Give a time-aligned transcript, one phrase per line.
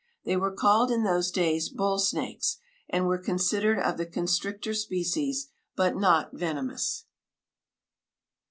[0.25, 2.57] They were called in those days bull snakes,
[2.89, 7.05] and were considered of the constrictor species, but not venomous.